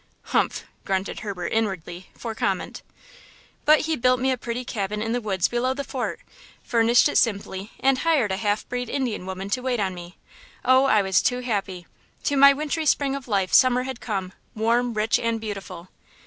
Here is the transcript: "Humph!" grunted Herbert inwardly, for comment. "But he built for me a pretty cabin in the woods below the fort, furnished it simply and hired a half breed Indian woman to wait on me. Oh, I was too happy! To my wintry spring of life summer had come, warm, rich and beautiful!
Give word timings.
"Humph!" 0.33 0.63
grunted 0.83 1.19
Herbert 1.19 1.49
inwardly, 1.53 2.09
for 2.15 2.33
comment. 2.33 2.81
"But 3.65 3.81
he 3.81 3.95
built 3.95 4.17
for 4.17 4.23
me 4.23 4.31
a 4.31 4.35
pretty 4.39 4.65
cabin 4.65 4.99
in 4.99 5.11
the 5.11 5.21
woods 5.21 5.47
below 5.47 5.75
the 5.75 5.83
fort, 5.83 6.21
furnished 6.63 7.07
it 7.07 7.19
simply 7.19 7.69
and 7.79 7.99
hired 7.99 8.31
a 8.31 8.37
half 8.37 8.67
breed 8.67 8.89
Indian 8.89 9.27
woman 9.27 9.51
to 9.51 9.61
wait 9.61 9.79
on 9.79 9.93
me. 9.93 10.17
Oh, 10.65 10.85
I 10.85 11.03
was 11.03 11.21
too 11.21 11.41
happy! 11.41 11.85
To 12.23 12.35
my 12.35 12.51
wintry 12.51 12.87
spring 12.87 13.15
of 13.15 13.27
life 13.27 13.53
summer 13.53 13.83
had 13.83 14.01
come, 14.01 14.33
warm, 14.55 14.95
rich 14.95 15.19
and 15.19 15.39
beautiful! 15.39 15.89